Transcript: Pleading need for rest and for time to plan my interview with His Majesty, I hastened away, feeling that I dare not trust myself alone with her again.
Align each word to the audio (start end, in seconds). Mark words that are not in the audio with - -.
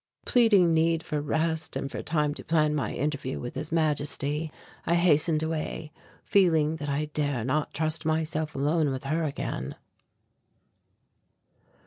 Pleading 0.25 0.73
need 0.73 1.03
for 1.03 1.21
rest 1.21 1.75
and 1.75 1.91
for 1.91 2.01
time 2.01 2.33
to 2.33 2.43
plan 2.43 2.73
my 2.73 2.91
interview 2.91 3.39
with 3.39 3.53
His 3.53 3.71
Majesty, 3.71 4.51
I 4.83 4.95
hastened 4.95 5.43
away, 5.43 5.91
feeling 6.23 6.77
that 6.77 6.89
I 6.89 7.11
dare 7.13 7.43
not 7.45 7.71
trust 7.75 8.03
myself 8.03 8.55
alone 8.55 8.89
with 8.91 9.03
her 9.03 9.23
again. 9.25 9.75